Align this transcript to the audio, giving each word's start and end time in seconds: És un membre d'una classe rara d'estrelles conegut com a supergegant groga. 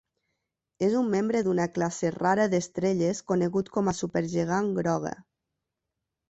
És 0.85 0.93
un 1.01 1.11
membre 1.15 1.41
d'una 1.47 1.67
classe 1.75 2.11
rara 2.15 2.47
d'estrelles 2.53 3.21
conegut 3.33 3.71
com 3.77 3.93
a 3.93 3.95
supergegant 3.99 4.73
groga. 4.81 5.15